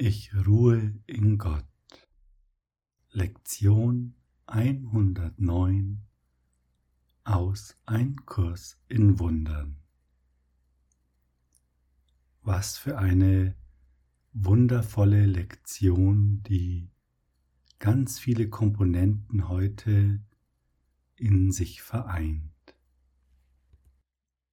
[0.00, 1.66] Ich ruhe in Gott.
[3.10, 4.14] Lektion
[4.46, 6.06] 109
[7.24, 9.82] aus Ein Kurs in Wundern.
[12.42, 13.56] Was für eine
[14.32, 16.92] wundervolle Lektion, die
[17.80, 20.24] ganz viele Komponenten heute
[21.16, 22.52] in sich vereint.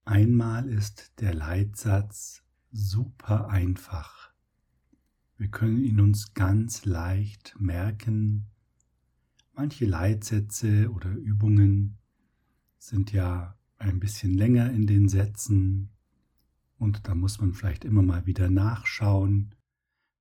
[0.06, 4.35] Einmal ist der Leitsatz super einfach.
[5.38, 8.46] Wir können ihn uns ganz leicht merken.
[9.54, 11.98] Manche Leitsätze oder Übungen
[12.78, 15.90] sind ja ein bisschen länger in den Sätzen
[16.78, 19.56] und da muss man vielleicht immer mal wieder nachschauen,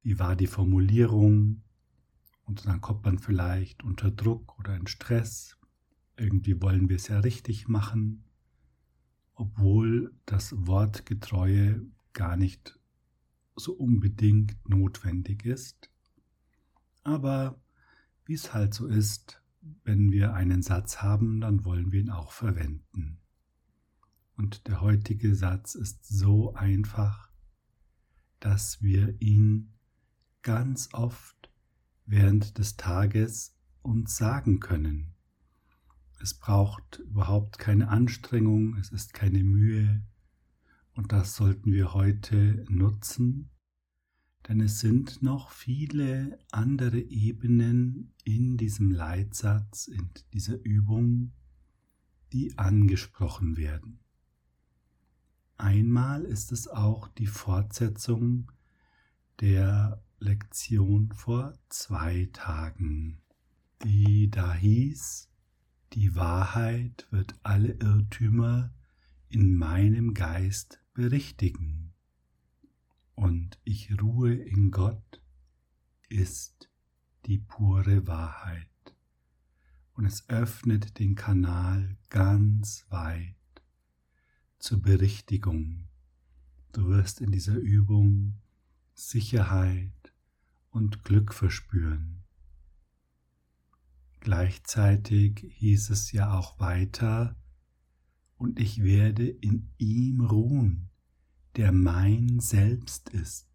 [0.03, 1.63] wie war die Formulierung
[2.45, 5.57] und dann kommt man vielleicht unter Druck oder in Stress.
[6.17, 8.25] Irgendwie wollen wir es ja richtig machen,
[9.35, 12.79] obwohl das Wortgetreue gar nicht
[13.57, 15.91] so unbedingt notwendig ist.
[17.03, 17.61] Aber
[18.25, 19.43] wie es halt so ist,
[19.85, 23.19] wenn wir einen Satz haben, dann wollen wir ihn auch verwenden.
[24.37, 27.31] Und der heutige Satz ist so einfach,
[28.41, 29.73] dass wir ihn
[30.43, 31.51] ganz oft
[32.05, 35.15] während des Tages uns sagen können.
[36.21, 40.03] Es braucht überhaupt keine Anstrengung, es ist keine Mühe,
[40.95, 43.51] und das sollten wir heute nutzen,
[44.49, 51.33] denn es sind noch viele andere Ebenen in diesem Leitsatz, in dieser Übung,
[52.33, 54.01] die angesprochen werden.
[55.57, 58.51] Einmal ist es auch die Fortsetzung
[59.41, 63.19] der Lektion vor zwei Tagen,
[63.83, 65.31] die da hieß,
[65.93, 68.73] die Wahrheit wird alle Irrtümer
[69.35, 71.93] in meinem Geist berichtigen.
[73.17, 75.21] Und ich ruhe in Gott
[76.09, 76.71] ist
[77.27, 78.69] die pure Wahrheit.
[79.95, 83.35] Und es öffnet den Kanal ganz weit
[84.61, 85.89] zur Berichtigung.
[86.71, 88.41] Du wirst in dieser Übung
[88.93, 90.15] Sicherheit
[90.71, 92.23] und Glück verspüren.
[94.21, 97.37] Gleichzeitig hieß es ja auch weiter,
[98.45, 100.91] und ich werde in ihm ruhen,
[101.57, 103.49] der mein Selbst ist.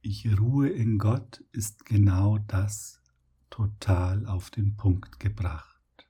[0.00, 3.02] Ich ruhe in Gott ist genau das
[3.50, 6.06] total auf den Punkt gebracht.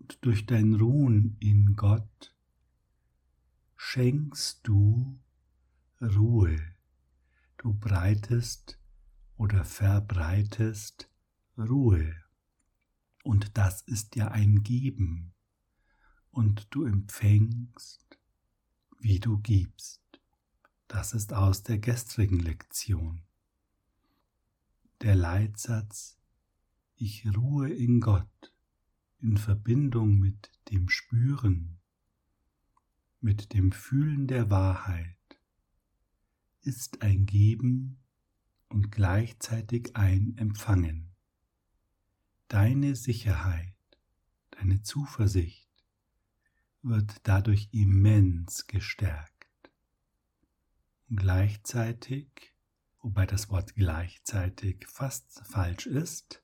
[0.00, 2.34] Und durch dein Ruhen in Gott
[3.76, 5.20] schenkst du
[6.00, 6.56] Ruhe.
[7.58, 8.78] Du breitest
[9.36, 11.10] oder verbreitest
[11.58, 12.23] Ruhe.
[13.24, 15.32] Und das ist ja ein Geben.
[16.30, 18.18] Und du empfängst,
[18.98, 20.02] wie du gibst.
[20.88, 23.22] Das ist aus der gestrigen Lektion.
[25.00, 26.18] Der Leitsatz
[26.96, 28.52] Ich ruhe in Gott
[29.20, 31.78] in Verbindung mit dem Spüren,
[33.22, 35.16] mit dem Fühlen der Wahrheit,
[36.60, 37.96] ist ein Geben
[38.68, 41.13] und gleichzeitig ein Empfangen
[42.48, 43.74] deine Sicherheit,
[44.50, 45.68] deine Zuversicht
[46.82, 49.32] wird dadurch immens gestärkt.
[51.08, 52.54] Und gleichzeitig,
[53.00, 56.42] wobei das Wort gleichzeitig fast falsch ist,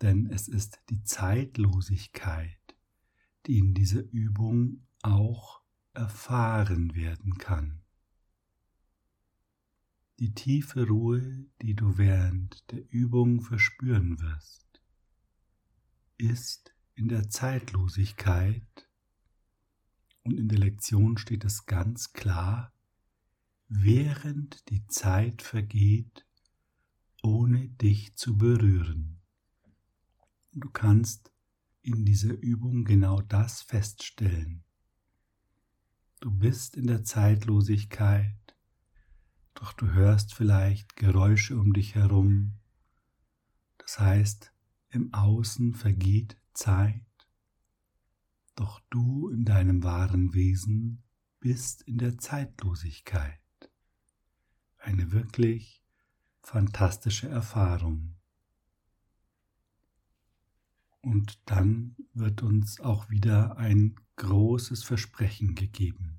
[0.00, 2.76] denn es ist die Zeitlosigkeit,
[3.46, 5.62] die in dieser Übung auch
[5.92, 7.82] erfahren werden kann.
[10.20, 14.67] Die tiefe Ruhe, die du während der Übung verspüren wirst
[16.18, 18.88] ist in der Zeitlosigkeit
[20.24, 22.72] und in der Lektion steht es ganz klar,
[23.68, 26.26] während die Zeit vergeht,
[27.22, 29.20] ohne dich zu berühren.
[30.52, 31.32] Du kannst
[31.82, 34.64] in dieser Übung genau das feststellen.
[36.20, 38.34] Du bist in der Zeitlosigkeit,
[39.54, 42.58] doch du hörst vielleicht Geräusche um dich herum.
[43.78, 44.52] Das heißt,
[44.90, 47.04] im Außen vergeht Zeit,
[48.54, 51.02] doch du in deinem wahren Wesen
[51.40, 53.40] bist in der Zeitlosigkeit.
[54.78, 55.84] Eine wirklich
[56.42, 58.16] fantastische Erfahrung.
[61.00, 66.18] Und dann wird uns auch wieder ein großes Versprechen gegeben.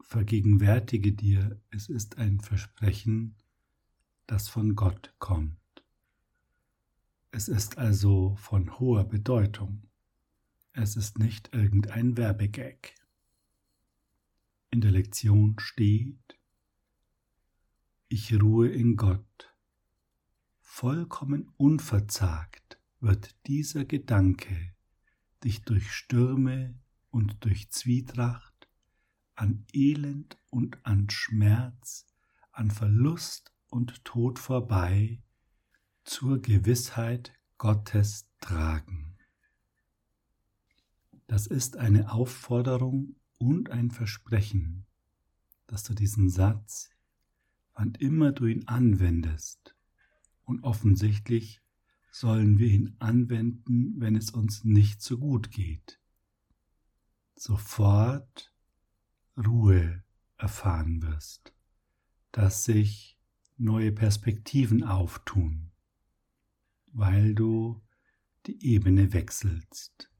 [0.00, 3.36] Vergegenwärtige dir, es ist ein Versprechen,
[4.26, 5.63] das von Gott kommt.
[7.36, 9.82] Es ist also von hoher Bedeutung.
[10.70, 12.94] Es ist nicht irgendein Werbegag.
[14.70, 16.38] in der Lektion steht,
[18.06, 19.52] ich ruhe in Gott.
[20.60, 24.76] Vollkommen unverzagt wird dieser Gedanke
[25.42, 26.78] dich durch Stürme
[27.10, 28.68] und durch Zwietracht,
[29.34, 32.06] an Elend und an Schmerz,
[32.52, 35.20] an Verlust und Tod vorbei
[36.04, 39.16] zur Gewissheit Gottes tragen.
[41.26, 44.86] Das ist eine Aufforderung und ein Versprechen,
[45.66, 46.90] dass du diesen Satz,
[47.74, 49.74] wann immer du ihn anwendest,
[50.44, 51.62] und offensichtlich
[52.10, 55.98] sollen wir ihn anwenden, wenn es uns nicht so gut geht,
[57.34, 58.52] sofort
[59.36, 60.04] Ruhe
[60.36, 61.52] erfahren wirst,
[62.30, 63.18] dass sich
[63.56, 65.70] neue Perspektiven auftun,
[66.94, 67.82] weil du
[68.46, 70.10] die Ebene wechselst.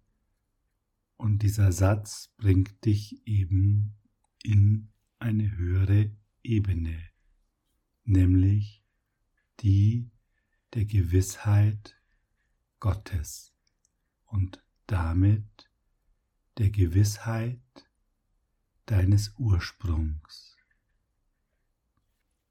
[1.17, 3.94] Und dieser Satz bringt dich eben
[4.43, 6.11] in eine höhere
[6.43, 7.09] Ebene,
[8.05, 8.85] nämlich
[9.61, 10.11] die
[10.75, 11.97] der Gewissheit
[12.81, 13.55] Gottes
[14.26, 15.71] und damit
[16.59, 17.61] der Gewissheit
[18.87, 20.56] deines Ursprungs.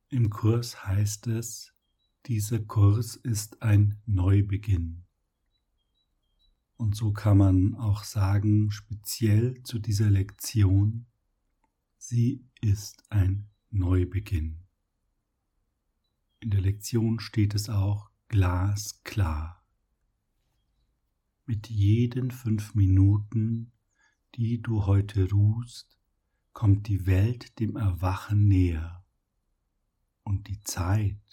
[0.07, 1.73] Im Kurs heißt es,
[2.25, 5.03] dieser Kurs ist ein Neubeginn.
[6.77, 11.05] Und so kann man auch sagen, speziell zu dieser Lektion,
[11.97, 14.59] sie ist ein Neubeginn.
[16.39, 19.63] In der Lektion steht es auch glasklar.
[21.45, 23.71] Mit jeden fünf Minuten,
[24.35, 25.97] die du heute ruhst,
[26.53, 29.05] kommt die Welt dem Erwachen näher.
[30.23, 31.32] Und die Zeit,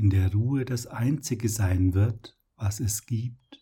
[0.00, 3.60] in der Ruhe das Einzige sein wird, was es gibt,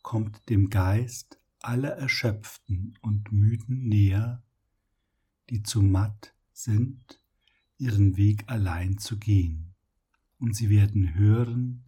[0.00, 4.44] kommt dem Geist aller Erschöpften und Müden näher,
[5.48, 7.20] die zu matt sind,
[7.78, 9.74] ihren Weg allein zu gehen,
[10.38, 11.84] und sie werden hören,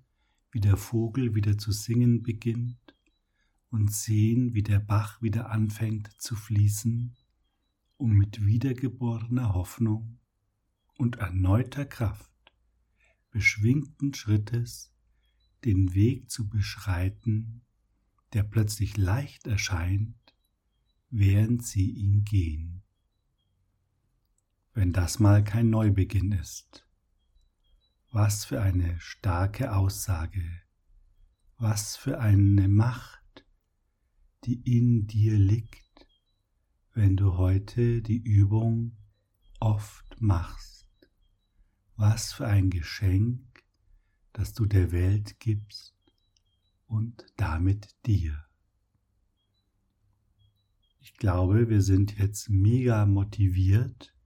[0.51, 2.97] wie der Vogel wieder zu singen beginnt,
[3.71, 7.15] und sehen, wie der Bach wieder anfängt zu fließen,
[7.97, 10.19] um mit wiedergeborener Hoffnung
[10.97, 12.32] und erneuter Kraft,
[13.33, 14.93] beschwingten Schrittes
[15.65, 17.63] den Weg zu beschreiten,
[18.33, 20.35] der plötzlich leicht erscheint,
[21.11, 22.83] während sie ihn gehen.
[24.75, 26.87] Wenn das mal kein Neubeginn ist.
[28.11, 30.45] Was für eine starke Aussage,
[31.57, 33.45] was für eine Macht,
[34.45, 36.07] die in dir liegt,
[36.95, 38.97] wenn du heute die Übung
[39.61, 40.82] oft machst.
[42.05, 43.63] Was für ein Geschenk,
[44.33, 45.95] das du der Welt gibst
[46.89, 48.45] und damit dir.
[50.99, 54.17] Ich glaube, wir sind jetzt mega motiviert,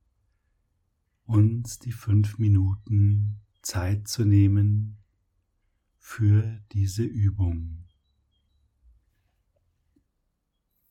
[1.26, 4.96] uns die fünf Minuten Zeit zu nehmen
[5.98, 7.84] für diese Übung.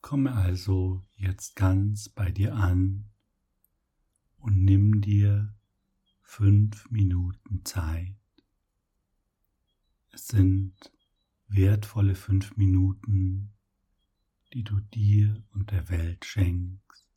[0.01, 3.09] Komme also jetzt ganz bei dir an
[4.37, 5.55] und nimm dir
[6.25, 8.17] fünf Minuten Zeit.
[10.11, 10.73] Es sind
[11.47, 13.53] wertvolle fünf Minuten,
[14.53, 17.07] die du dir und der Welt schenkst.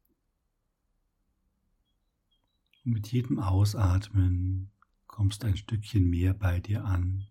[2.84, 4.71] Und mit jedem Ausatmen
[5.06, 7.26] kommst ein Stückchen mehr bei dir an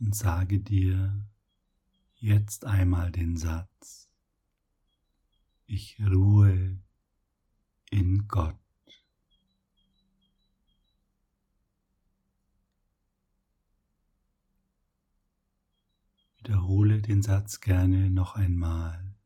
[0.00, 1.26] und sage dir
[2.16, 4.10] jetzt einmal den Satz,
[5.66, 6.78] ich ruhe
[7.90, 8.56] in Gott.
[16.38, 19.16] Wiederhole den Satz gerne noch einmal.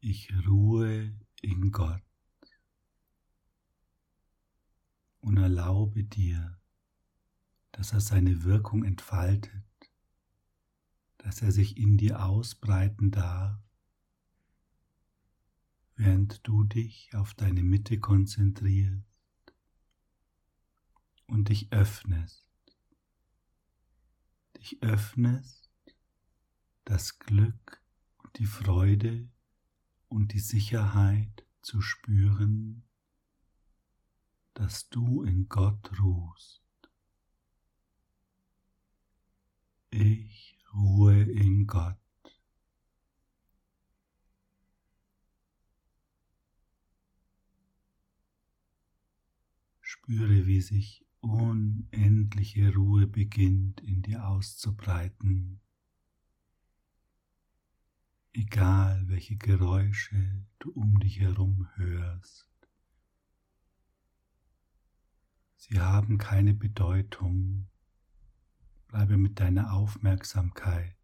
[0.00, 2.02] Ich ruhe in Gott
[5.20, 6.58] und erlaube dir,
[7.72, 9.64] dass er seine Wirkung entfaltet,
[11.16, 13.63] dass er sich in dir ausbreiten darf,
[15.96, 19.04] während du dich auf deine Mitte konzentrierst
[21.26, 22.44] und dich öffnest
[24.64, 25.70] dich öffnest,
[26.84, 27.82] das Glück
[28.16, 29.28] und die Freude
[30.08, 32.82] und die Sicherheit zu spüren,
[34.54, 36.62] dass du in Gott ruhst.
[39.90, 42.03] Ich ruhe in Gott.
[50.04, 55.62] Spüre, wie sich unendliche Ruhe beginnt in dir auszubreiten.
[58.34, 62.50] egal welche Geräusche du um dich herum hörst.
[65.56, 67.68] Sie haben keine Bedeutung.
[68.88, 70.96] Bleibe mit deiner Aufmerksamkeit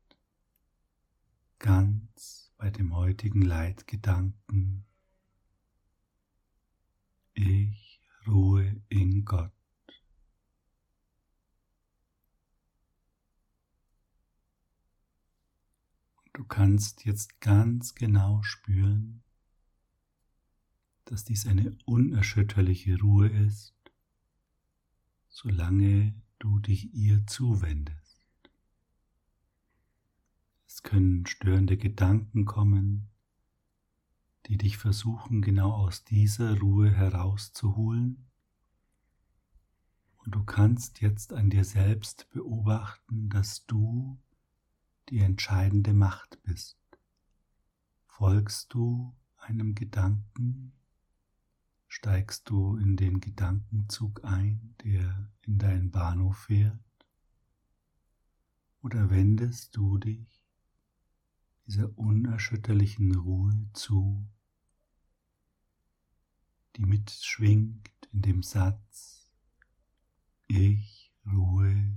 [1.58, 4.84] ganz bei dem heutigen Leitgedanken.
[7.34, 7.89] Ich
[8.26, 9.52] ruhe in Gott.
[16.32, 19.22] Du kannst jetzt ganz genau spüren,
[21.04, 23.74] dass dies eine unerschütterliche Ruhe ist,
[25.28, 28.24] solange du dich ihr zuwendest.
[30.66, 33.10] Es können störende Gedanken kommen,
[34.46, 38.26] die dich versuchen genau aus dieser Ruhe herauszuholen.
[40.18, 44.18] Und du kannst jetzt an dir selbst beobachten, dass du
[45.08, 46.78] die entscheidende Macht bist.
[48.06, 50.72] Folgst du einem Gedanken?
[51.88, 56.78] Steigst du in den Gedankenzug ein, der in deinen Bahnhof fährt?
[58.82, 60.39] Oder wendest du dich
[61.70, 64.28] dieser unerschütterlichen Ruhe zu,
[66.74, 69.30] die mitschwingt in dem Satz,
[70.48, 71.96] ich ruhe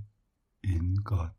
[0.60, 1.34] in Gott.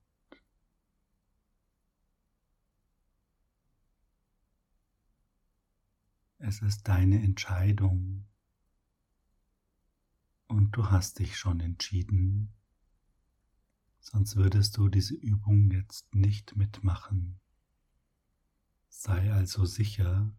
[6.39, 8.25] Es ist deine Entscheidung
[10.47, 12.51] und du hast dich schon entschieden,
[14.01, 17.39] sonst würdest du diese Übung jetzt nicht mitmachen.
[18.97, 20.31] Sei also sicher,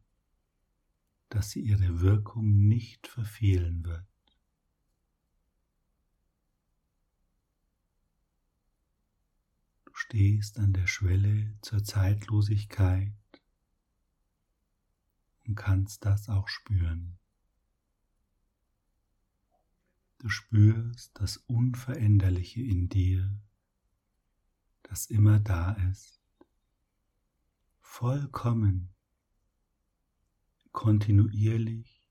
[1.29, 4.09] dass sie ihre Wirkung nicht verfehlen wird.
[9.85, 13.13] Du stehst an der Schwelle zur Zeitlosigkeit
[15.47, 17.19] und kannst das auch spüren.
[20.19, 23.39] Du spürst das Unveränderliche in dir,
[24.83, 26.16] das immer da ist,
[27.87, 28.93] vollkommen,
[30.73, 32.05] kontinuierlich,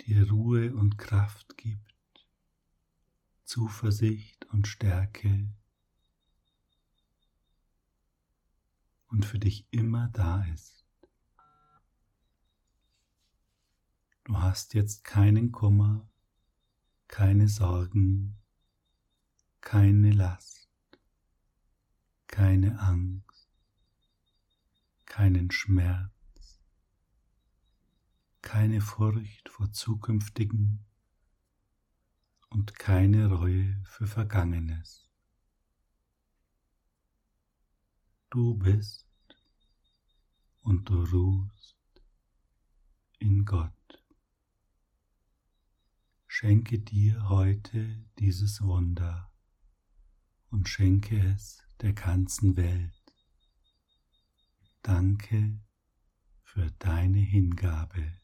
[0.00, 2.26] dir Ruhe und Kraft gibt,
[3.44, 5.54] Zuversicht und Stärke
[9.08, 10.86] und für dich immer da ist.
[14.24, 16.08] Du hast jetzt keinen Kummer,
[17.08, 18.38] keine Sorgen,
[19.60, 20.61] keine Last,
[22.32, 23.46] keine Angst,
[25.04, 26.62] keinen Schmerz,
[28.40, 30.82] keine Furcht vor zukünftigen
[32.48, 35.10] und keine Reue für Vergangenes.
[38.30, 39.06] Du bist
[40.62, 41.76] und du ruhst
[43.18, 44.02] in Gott.
[46.26, 49.30] Schenke dir heute dieses Wunder
[50.48, 52.92] und schenke es der ganzen Welt.
[54.82, 55.60] Danke
[56.42, 58.21] für deine Hingabe.